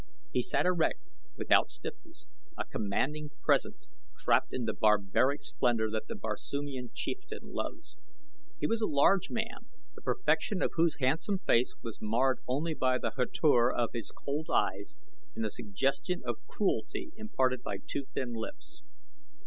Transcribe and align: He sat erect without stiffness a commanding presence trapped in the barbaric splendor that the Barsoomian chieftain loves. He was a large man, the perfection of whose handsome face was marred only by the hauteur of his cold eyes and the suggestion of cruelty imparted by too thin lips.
He 0.33 0.41
sat 0.41 0.65
erect 0.65 1.11
without 1.37 1.69
stiffness 1.69 2.25
a 2.57 2.65
commanding 2.65 3.29
presence 3.45 3.87
trapped 4.17 4.51
in 4.51 4.65
the 4.65 4.73
barbaric 4.73 5.43
splendor 5.43 5.91
that 5.91 6.07
the 6.07 6.15
Barsoomian 6.15 6.89
chieftain 6.95 7.53
loves. 7.53 7.97
He 8.59 8.65
was 8.65 8.81
a 8.81 8.87
large 8.87 9.29
man, 9.29 9.67
the 9.93 10.01
perfection 10.01 10.63
of 10.63 10.71
whose 10.73 10.97
handsome 10.99 11.37
face 11.37 11.75
was 11.83 12.01
marred 12.01 12.39
only 12.47 12.73
by 12.73 12.97
the 12.97 13.11
hauteur 13.11 13.69
of 13.71 13.91
his 13.93 14.09
cold 14.09 14.49
eyes 14.51 14.95
and 15.35 15.45
the 15.45 15.51
suggestion 15.51 16.23
of 16.25 16.47
cruelty 16.47 17.11
imparted 17.15 17.61
by 17.61 17.77
too 17.85 18.05
thin 18.11 18.33
lips. 18.33 18.81